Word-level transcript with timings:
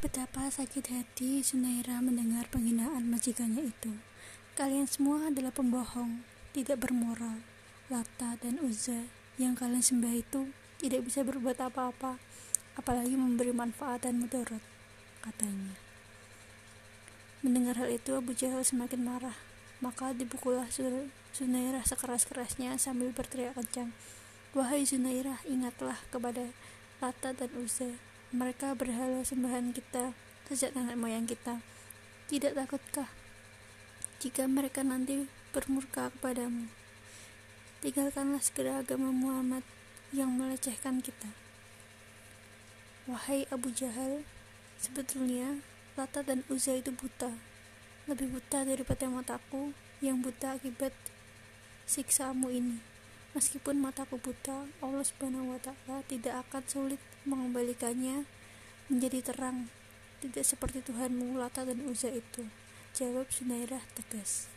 Betapa 0.00 0.48
sakit 0.48 0.96
hati 0.96 1.44
Sunaira 1.44 2.00
mendengar 2.00 2.48
penghinaan 2.48 3.12
majikannya 3.12 3.68
itu. 3.68 4.00
Kalian 4.56 4.88
semua 4.88 5.28
adalah 5.28 5.52
pembohong, 5.52 6.24
tidak 6.56 6.88
bermoral. 6.88 7.44
Lata 7.92 8.40
dan 8.40 8.56
Uzza 8.64 9.12
yang 9.36 9.52
kalian 9.52 9.84
sembah 9.84 10.16
itu 10.16 10.56
tidak 10.80 11.04
bisa 11.04 11.20
berbuat 11.20 11.60
apa-apa, 11.60 12.16
apalagi 12.80 13.12
memberi 13.12 13.52
manfaat 13.52 14.08
dan 14.08 14.16
mudarat, 14.24 14.64
katanya. 15.20 15.76
Mendengar 17.44 17.76
hal 17.76 17.92
itu, 17.92 18.16
Abu 18.16 18.32
Jahal 18.32 18.64
semakin 18.64 19.04
marah. 19.04 19.36
Maka 19.84 20.16
dibukulah 20.16 20.72
Sunairah 21.36 21.84
sekeras-kerasnya 21.84 22.80
sambil 22.80 23.12
berteriak 23.12 23.52
kencang. 23.52 23.92
Wahai 24.56 24.80
Sunairah, 24.80 25.44
ingatlah 25.44 26.00
kepada 26.08 26.56
Lata 27.04 27.36
dan 27.36 27.52
Uzza 27.52 28.00
mereka 28.30 28.78
berhala 28.78 29.26
sembahan 29.26 29.74
kita 29.74 30.14
sejak 30.46 30.70
nenek 30.78 30.94
moyang 30.94 31.26
kita. 31.26 31.58
Tidak 32.30 32.54
takutkah 32.54 33.10
jika 34.22 34.46
mereka 34.46 34.86
nanti 34.86 35.26
bermurka 35.50 36.14
kepadamu? 36.14 36.70
Tinggalkanlah 37.82 38.38
segera 38.38 38.86
agama 38.86 39.10
Muhammad 39.10 39.66
yang 40.14 40.30
melecehkan 40.30 41.02
kita. 41.02 41.34
Wahai 43.10 43.50
Abu 43.50 43.74
Jahal, 43.74 44.22
sebetulnya 44.78 45.58
Lata 45.98 46.22
dan 46.22 46.46
Uzza 46.46 46.78
itu 46.78 46.94
buta. 46.94 47.34
Lebih 48.06 48.30
buta 48.30 48.62
daripada 48.62 49.10
mataku 49.10 49.74
yang 49.98 50.22
buta 50.22 50.54
akibat 50.54 50.94
siksamu 51.90 52.46
ini. 52.54 52.89
Meskipun 53.30 53.78
mataku 53.78 54.18
buta, 54.18 54.66
Allah 54.82 55.06
Subhanahu 55.06 55.54
wa 55.54 55.60
taala 55.62 56.02
tidak 56.10 56.42
akan 56.48 56.62
sulit 56.66 57.00
mengembalikannya 57.22 58.26
menjadi 58.90 59.30
terang. 59.30 59.70
Tidak 60.18 60.42
seperti 60.42 60.82
Tuhanmu 60.82 61.38
Lata 61.38 61.62
dan 61.62 61.86
Uzza 61.86 62.10
itu. 62.10 62.50
Jawab 62.90 63.30
Sunairah 63.30 63.86
tegas. 63.94 64.50